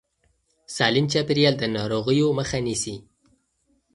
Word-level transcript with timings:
سالم 0.75 1.05
چاپېريال 1.13 1.55
د 1.59 1.63
ناروغیو 1.77 2.27
مخه 2.39 2.57
نیسي. 2.65 2.95